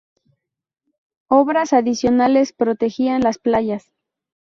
Obras 1.29 1.73
adicionales 1.73 2.53
protegían 2.53 3.21
las 3.21 3.37
playas. 3.37 3.91